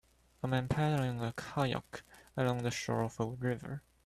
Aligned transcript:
A 0.41 0.47
man 0.47 0.67
paddling 0.67 1.21
a 1.21 1.31
kayak 1.33 2.01
along 2.35 2.63
the 2.63 2.71
shore 2.71 3.03
of 3.03 3.19
a 3.19 3.25
river. 3.27 3.83